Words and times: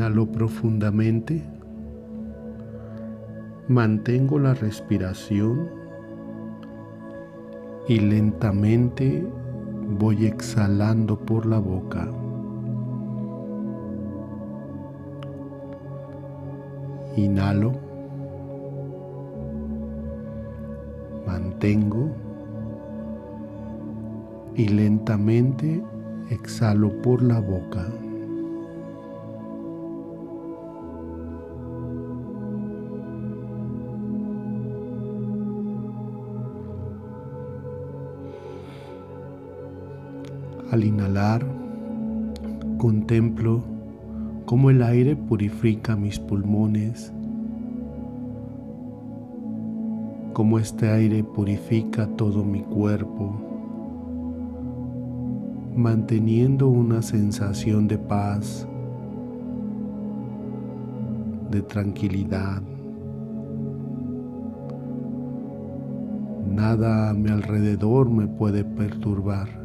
Inhalo 0.00 0.32
profundamente. 0.32 1.42
Mantengo 3.68 4.38
la 4.38 4.54
respiración 4.54 5.68
y 7.86 8.00
lentamente 8.00 9.26
voy 9.98 10.24
exhalando 10.24 11.18
por 11.18 11.44
la 11.44 11.58
boca. 11.58 12.08
Inhalo. 17.16 17.72
Mantengo. 21.26 22.08
Y 24.54 24.68
lentamente 24.68 25.84
exhalo 26.30 26.88
por 27.02 27.22
la 27.22 27.38
boca. 27.38 27.86
Al 40.70 40.84
inhalar, 40.84 41.44
contemplo 42.78 43.60
cómo 44.46 44.70
el 44.70 44.84
aire 44.84 45.16
purifica 45.16 45.96
mis 45.96 46.20
pulmones, 46.20 47.12
cómo 50.32 50.60
este 50.60 50.88
aire 50.88 51.24
purifica 51.24 52.06
todo 52.16 52.44
mi 52.44 52.60
cuerpo, 52.60 53.34
manteniendo 55.74 56.68
una 56.68 57.02
sensación 57.02 57.88
de 57.88 57.98
paz, 57.98 58.68
de 61.50 61.62
tranquilidad. 61.62 62.62
Nada 66.48 67.10
a 67.10 67.14
mi 67.14 67.28
alrededor 67.28 68.08
me 68.08 68.28
puede 68.28 68.62
perturbar 68.62 69.59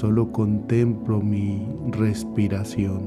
solo 0.00 0.32
contemplo 0.32 1.20
mi 1.20 1.68
respiración. 1.90 3.02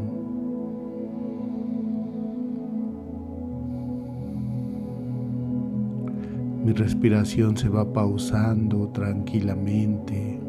Mi 6.64 6.72
respiración 6.72 7.58
se 7.58 7.68
va 7.68 7.92
pausando 7.92 8.90
tranquilamente, 8.90 10.40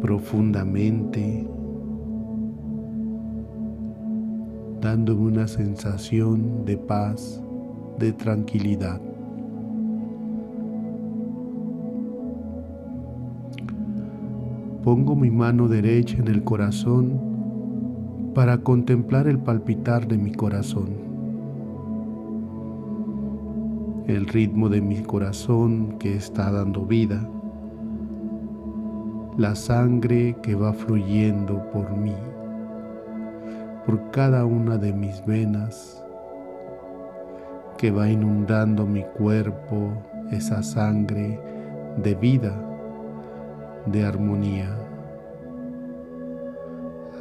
profundamente, 0.00 1.46
dándome 4.80 5.20
una 5.20 5.48
sensación 5.48 6.64
de 6.64 6.78
paz, 6.78 7.42
de 7.98 8.14
tranquilidad. 8.14 9.02
Pongo 14.86 15.16
mi 15.16 15.32
mano 15.32 15.66
derecha 15.66 16.16
en 16.18 16.28
el 16.28 16.44
corazón 16.44 17.18
para 18.36 18.58
contemplar 18.58 19.26
el 19.26 19.36
palpitar 19.36 20.06
de 20.06 20.16
mi 20.16 20.30
corazón. 20.30 20.90
El 24.06 24.28
ritmo 24.28 24.68
de 24.68 24.80
mi 24.80 25.02
corazón 25.02 25.96
que 25.98 26.14
está 26.14 26.52
dando 26.52 26.86
vida. 26.86 27.28
La 29.36 29.56
sangre 29.56 30.36
que 30.40 30.54
va 30.54 30.72
fluyendo 30.72 31.68
por 31.72 31.90
mí, 31.90 32.14
por 33.86 34.12
cada 34.12 34.44
una 34.44 34.78
de 34.78 34.92
mis 34.92 35.26
venas, 35.26 36.00
que 37.76 37.90
va 37.90 38.08
inundando 38.08 38.86
mi 38.86 39.02
cuerpo, 39.18 39.90
esa 40.30 40.62
sangre 40.62 41.40
de 42.04 42.14
vida 42.14 42.75
de 43.86 44.04
armonía. 44.04 44.76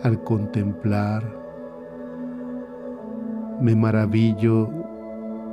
Al 0.04 0.24
contemplar, 0.24 1.24
me 3.62 3.76
maravillo 3.76 4.70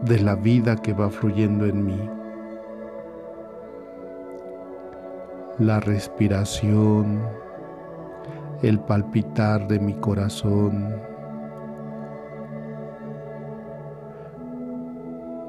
de 0.03 0.21
la 0.21 0.35
vida 0.35 0.77
que 0.77 0.93
va 0.93 1.11
fluyendo 1.11 1.67
en 1.67 1.85
mí. 1.85 2.11
La 5.59 5.81
respiración, 5.81 7.21
el 8.63 8.81
palpitar 8.81 9.69
de 9.69 9.79
mi 9.79 9.95
corazón, 9.95 10.97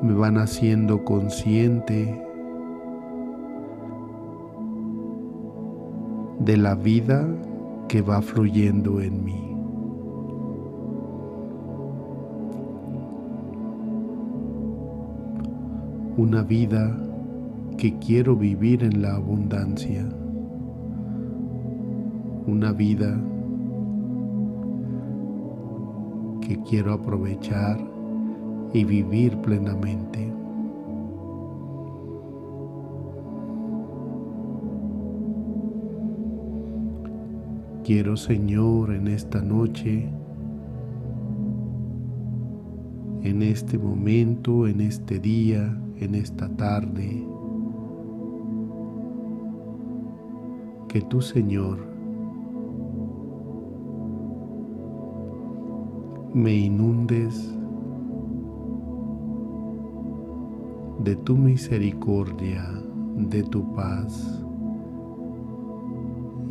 me 0.01 0.13
van 0.13 0.37
haciendo 0.37 1.03
consciente 1.05 2.32
de 6.45 6.57
la 6.57 6.75
vida 6.75 7.25
que 7.87 8.01
va 8.01 8.21
fluyendo 8.21 8.99
en 8.99 9.23
mí. 9.23 9.55
Una 16.17 16.43
vida 16.43 16.99
que 17.77 17.97
quiero 17.99 18.35
vivir 18.35 18.83
en 18.83 19.01
la 19.01 19.15
abundancia. 19.15 20.05
Una 22.45 22.73
vida 22.73 23.17
que 26.41 26.61
quiero 26.63 26.93
aprovechar 26.93 27.77
y 28.73 28.83
vivir 28.83 29.37
plenamente. 29.37 30.42
Quiero, 37.83 38.15
Señor, 38.15 38.93
en 38.93 39.09
esta 39.09 39.41
noche, 39.41 40.09
en 43.23 43.41
este 43.41 43.77
momento, 43.77 44.67
en 44.67 44.79
este 44.79 45.19
día, 45.19 45.77
en 45.97 46.15
esta 46.15 46.47
tarde, 46.55 47.27
que 50.87 51.01
tú, 51.01 51.21
Señor, 51.21 51.79
me 56.33 56.55
inundes 56.55 57.53
de 61.03 61.17
tu 61.17 61.35
misericordia, 61.35 62.63
de 63.17 63.43
tu 63.43 63.73
paz 63.73 64.42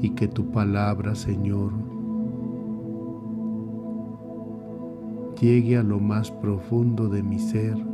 y 0.03 0.11
que 0.11 0.29
tu 0.29 0.51
palabra, 0.51 1.15
Señor, 1.15 1.73
llegue 5.41 5.79
a 5.79 5.83
lo 5.83 6.01
más 6.01 6.31
profundo 6.31 7.09
de 7.09 7.23
mi 7.23 7.39
ser. 7.39 7.93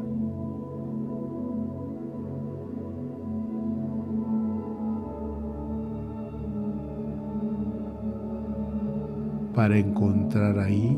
para 9.54 9.76
encontrar 9.76 10.56
ahí 10.60 10.96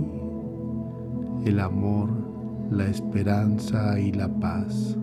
el 1.46 1.60
amor, 1.60 2.10
la 2.70 2.88
esperanza 2.88 3.98
y 3.98 4.12
la 4.12 4.28
paz. 4.28 4.98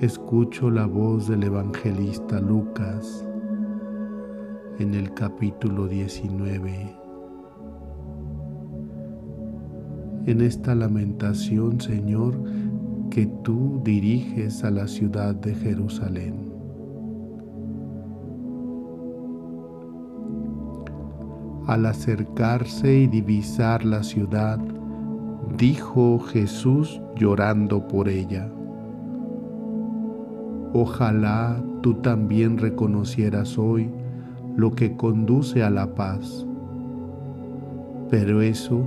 Escucho 0.00 0.70
la 0.70 0.84
voz 0.84 1.26
del 1.26 1.44
evangelista 1.44 2.38
Lucas 2.38 3.26
en 4.78 4.92
el 4.92 5.14
capítulo 5.14 5.88
19. 5.88 6.96
En 10.26 10.40
esta 10.42 10.74
lamentación, 10.74 11.80
Señor, 11.80 12.34
que 13.10 13.26
tú 13.42 13.80
diriges 13.84 14.64
a 14.64 14.70
la 14.70 14.86
ciudad 14.86 15.34
de 15.34 15.54
Jerusalén. 15.54 16.52
Al 21.66 21.86
acercarse 21.86 22.98
y 22.98 23.06
divisar 23.06 23.82
la 23.84 24.02
ciudad, 24.02 24.58
dijo 25.56 26.18
Jesús 26.18 27.00
llorando 27.16 27.88
por 27.88 28.10
ella. 28.10 28.52
Ojalá 30.78 31.56
tú 31.80 31.94
también 32.02 32.58
reconocieras 32.58 33.56
hoy 33.56 33.90
lo 34.56 34.74
que 34.74 34.94
conduce 34.94 35.62
a 35.62 35.70
la 35.70 35.94
paz. 35.94 36.46
Pero 38.10 38.42
eso 38.42 38.86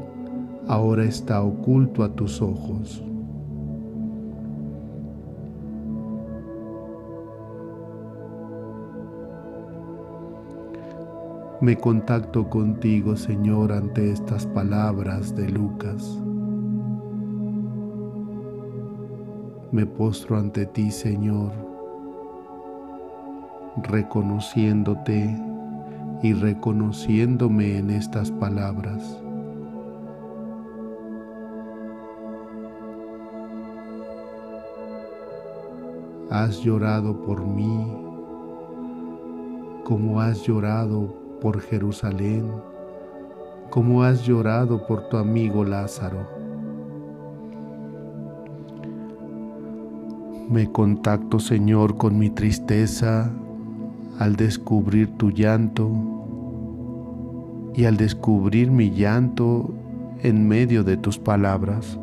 ahora 0.68 1.04
está 1.06 1.42
oculto 1.42 2.04
a 2.04 2.10
tus 2.10 2.44
ojos. 2.44 3.04
Me 11.60 11.76
contacto 11.76 12.52
contigo, 12.52 13.16
Señor, 13.16 13.72
ante 13.72 14.12
estas 14.12 14.46
palabras 14.46 15.36
de 15.36 15.50
Lucas. 15.50 16.22
Me 19.72 19.88
postro 19.88 20.38
ante 20.38 20.68
ti, 20.68 20.92
Señor 20.92 21.70
reconociéndote 23.84 25.36
y 26.22 26.34
reconociéndome 26.34 27.78
en 27.78 27.90
estas 27.90 28.32
palabras. 28.32 29.02
Has 36.30 36.60
llorado 36.62 37.24
por 37.24 37.46
mí 37.46 38.10
como 39.90 40.22
has 40.22 40.44
llorado 40.44 41.16
por 41.42 41.62
Jerusalén, 41.62 42.52
como 43.72 44.04
has 44.04 44.24
llorado 44.24 44.86
por 44.86 45.10
tu 45.10 45.18
amigo 45.18 45.64
Lázaro. 45.64 46.28
Me 50.48 50.72
contacto, 50.72 51.40
Señor, 51.40 51.98
con 51.98 52.20
mi 52.20 52.30
tristeza 52.30 53.32
al 54.20 54.36
descubrir 54.36 55.16
tu 55.18 55.32
llanto 55.32 55.90
y 57.74 57.86
al 57.86 57.96
descubrir 57.96 58.70
mi 58.70 58.92
llanto 58.92 59.74
en 60.22 60.46
medio 60.46 60.84
de 60.84 60.98
tus 60.98 61.18
palabras. 61.18 61.98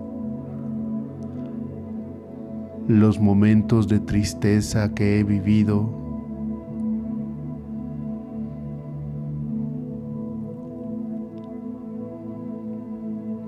Los 2.88 3.20
momentos 3.20 3.86
de 3.86 4.00
tristeza 4.00 4.94
que 4.94 5.20
he 5.20 5.24
vivido 5.24 5.90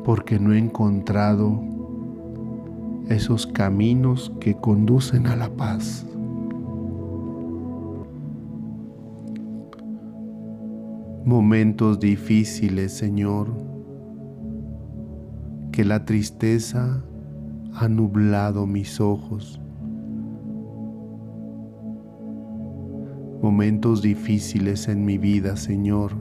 porque 0.04 0.38
no 0.38 0.52
he 0.52 0.58
encontrado 0.58 1.62
esos 3.08 3.46
caminos 3.46 4.30
que 4.40 4.54
conducen 4.54 5.26
a 5.26 5.36
la 5.36 5.48
paz. 5.48 6.04
Momentos 11.28 12.00
difíciles, 12.00 12.90
Señor, 12.90 13.48
que 15.72 15.84
la 15.84 16.06
tristeza 16.06 17.04
ha 17.74 17.86
nublado 17.86 18.66
mis 18.66 18.98
ojos. 18.98 19.60
Momentos 23.42 24.00
difíciles 24.00 24.88
en 24.88 25.04
mi 25.04 25.18
vida, 25.18 25.58
Señor, 25.58 26.12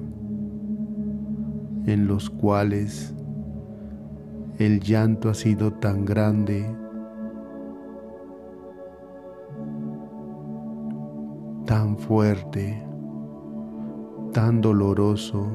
en 1.86 2.06
los 2.06 2.30
cuales 2.30 3.16
el 4.60 4.82
llanto 4.82 5.30
ha 5.30 5.36
sido 5.36 5.72
tan 5.72 6.04
grande. 6.04 6.66
tan 11.66 11.98
fuerte, 11.98 12.87
tan 14.32 14.62
doloroso, 14.62 15.48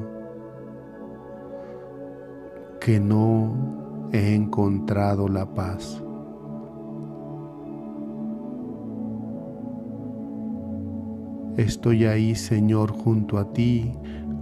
que 2.79 2.99
no 2.99 4.09
he 4.11 4.35
encontrado 4.35 5.27
la 5.27 5.45
paz. 5.45 6.03
Estoy 11.57 12.05
ahí, 12.05 12.35
Señor, 12.35 12.91
junto 12.91 13.37
a 13.37 13.53
ti 13.53 13.93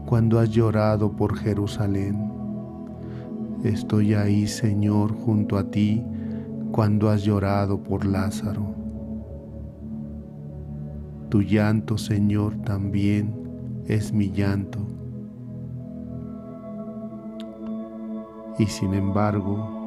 cuando 0.06 0.40
has 0.40 0.50
llorado 0.50 1.12
por 1.12 1.36
Jerusalén. 1.38 2.32
Estoy 3.64 4.14
ahí, 4.14 4.48
Señor, 4.48 5.14
junto 5.14 5.58
a 5.58 5.70
ti 5.70 6.04
cuando 6.72 7.10
has 7.10 7.24
llorado 7.24 7.84
por 7.84 8.06
Lázaro. 8.06 8.74
Tu 11.30 11.42
llanto, 11.44 11.98
Señor, 11.98 12.56
también 12.64 13.41
es 13.96 14.14
mi 14.14 14.32
llanto. 14.32 14.80
Y 18.58 18.66
sin 18.66 18.94
embargo, 18.94 19.80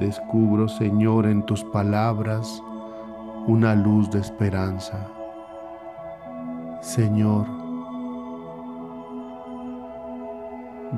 descubro, 0.00 0.68
Señor, 0.68 1.26
en 1.26 1.44
tus 1.44 1.64
palabras 1.64 2.62
una 3.46 3.74
luz 3.74 4.10
de 4.10 4.20
esperanza. 4.20 5.08
Señor, 6.80 7.46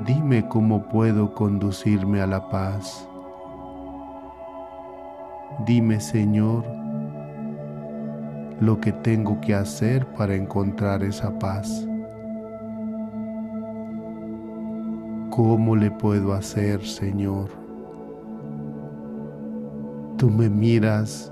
Dime 0.03 0.45
cómo 0.49 0.83
puedo 0.89 1.33
conducirme 1.33 2.19
a 2.19 2.27
la 2.27 2.49
paz. 2.49 3.07
Dime, 5.65 6.01
Señor, 6.01 6.65
lo 8.59 8.79
que 8.79 8.91
tengo 8.91 9.39
que 9.41 9.53
hacer 9.53 10.05
para 10.13 10.35
encontrar 10.35 11.03
esa 11.03 11.37
paz. 11.39 11.87
¿Cómo 15.29 15.75
le 15.75 15.91
puedo 15.91 16.33
hacer, 16.33 16.85
Señor? 16.85 17.49
Tú 20.17 20.29
me 20.29 20.49
miras 20.49 21.31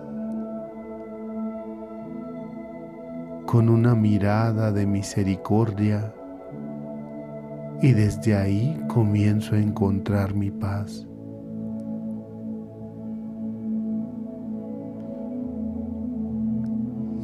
con 3.46 3.70
una 3.70 3.96
mirada 3.96 4.72
de 4.72 4.86
misericordia 4.86 6.13
y 7.82 7.92
desde 7.94 8.36
ahí 8.36 8.82
comienzo 8.88 9.56
a 9.56 9.60
encontrar 9.60 10.34
mi 10.34 10.51
paz. 10.51 11.08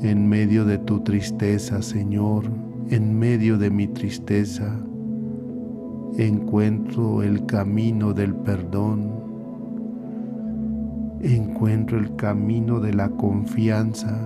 En 0.01 0.27
medio 0.27 0.65
de 0.65 0.77
tu 0.77 1.01
tristeza, 1.01 1.82
Señor, 1.82 2.46
en 2.89 3.18
medio 3.18 3.58
de 3.58 3.70
mi 3.70 3.88
tristeza, 3.88 4.79
encuentro 6.18 7.22
el 7.22 7.46
camino 7.46 8.13
del 8.13 8.34
perdón, 8.34 9.12
encuentro 11.22 11.98
el 11.98 12.15
camino 12.15 12.79
de 12.79 12.94
la 12.94 13.10
confianza 13.10 14.18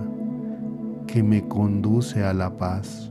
que 1.06 1.22
me 1.22 1.46
conduce 1.48 2.22
a 2.22 2.32
la 2.32 2.56
paz. 2.56 3.10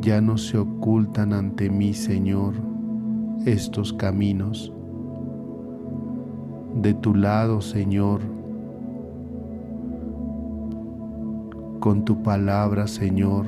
ya 0.00 0.20
no 0.20 0.38
se 0.38 0.58
ocultan 0.58 1.32
ante 1.32 1.68
mí, 1.70 1.92
Señor, 1.94 2.54
estos 3.44 3.92
caminos. 3.92 4.72
De 6.74 6.94
tu 6.94 7.14
lado, 7.14 7.60
Señor, 7.60 8.20
con 11.80 12.04
tu 12.04 12.22
palabra, 12.22 12.86
Señor, 12.86 13.44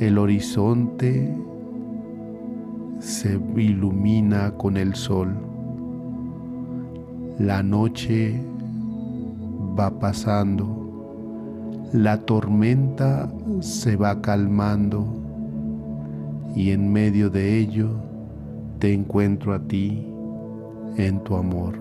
el 0.00 0.18
horizonte 0.18 1.34
se 2.98 3.40
ilumina 3.56 4.52
con 4.52 4.76
el 4.76 4.94
sol. 4.94 5.34
La 7.38 7.62
noche 7.62 8.40
va 9.78 9.98
pasando. 9.98 11.88
La 11.92 12.18
tormenta 12.18 13.32
se 13.60 13.96
va 13.96 14.20
calmando. 14.20 15.06
Y 16.54 16.70
en 16.70 16.92
medio 16.92 17.30
de 17.30 17.58
ello 17.58 18.13
te 18.84 18.92
encuentro 18.92 19.54
a 19.54 19.58
ti 19.60 20.06
en 20.98 21.18
tu 21.24 21.36
amor. 21.36 21.72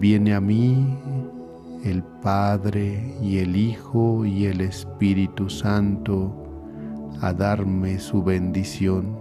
Viene 0.00 0.34
a 0.34 0.40
mí 0.40 0.96
el 1.84 2.02
Padre 2.22 3.14
y 3.20 3.40
el 3.40 3.54
Hijo 3.54 4.24
y 4.24 4.46
el 4.46 4.62
Espíritu 4.62 5.50
Santo 5.50 6.32
a 7.20 7.34
darme 7.34 7.98
su 7.98 8.22
bendición. 8.22 9.14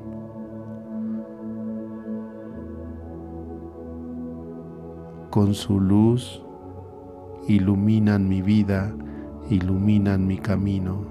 Con 5.32 5.54
su 5.54 5.82
luz 5.82 6.42
iluminan 7.50 8.25
mi 8.25 8.42
vida, 8.42 8.96
iluminan 9.50 10.25
mi 10.25 10.38
camino. 10.38 11.06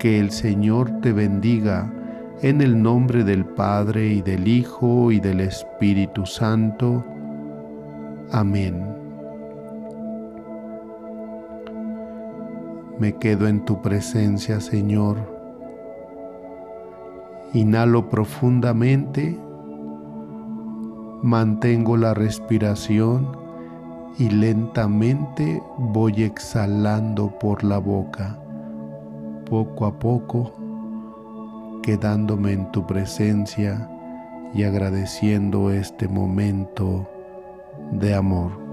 Que 0.00 0.18
el 0.18 0.32
Señor 0.32 1.00
te 1.00 1.12
bendiga 1.12 1.94
en 2.42 2.60
el 2.60 2.80
nombre 2.82 3.24
del 3.24 3.44
Padre 3.44 4.06
y 4.08 4.22
del 4.22 4.46
Hijo 4.46 5.10
y 5.10 5.20
del 5.20 5.40
Espíritu 5.40 6.26
Santo. 6.26 7.04
Amén. 8.30 8.84
Me 12.98 13.16
quedo 13.16 13.46
en 13.46 13.64
tu 13.64 13.80
presencia, 13.80 14.60
Señor. 14.60 15.16
Inhalo 17.54 18.08
profundamente 18.08 19.38
Mantengo 21.22 21.96
la 21.96 22.14
respiración 22.14 23.36
y 24.18 24.30
lentamente 24.30 25.60
voy 25.76 26.22
exhalando 26.22 27.36
por 27.40 27.64
la 27.64 27.78
boca, 27.78 28.38
poco 29.50 29.86
a 29.86 29.98
poco, 29.98 30.52
quedándome 31.88 32.52
en 32.52 32.70
tu 32.70 32.86
presencia 32.86 33.88
y 34.52 34.64
agradeciendo 34.64 35.70
este 35.70 36.06
momento 36.06 37.08
de 37.92 38.12
amor. 38.12 38.67